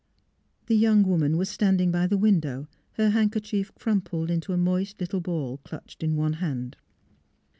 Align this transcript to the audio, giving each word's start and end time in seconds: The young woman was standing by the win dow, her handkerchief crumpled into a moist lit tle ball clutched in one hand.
The 0.65 0.75
young 0.75 1.03
woman 1.03 1.37
was 1.37 1.47
standing 1.47 1.91
by 1.91 2.07
the 2.07 2.17
win 2.17 2.39
dow, 2.39 2.67
her 2.93 3.11
handkerchief 3.11 3.71
crumpled 3.75 4.31
into 4.31 4.51
a 4.51 4.57
moist 4.57 4.99
lit 4.99 5.11
tle 5.11 5.21
ball 5.21 5.57
clutched 5.63 6.01
in 6.01 6.15
one 6.15 6.33
hand. 6.41 6.75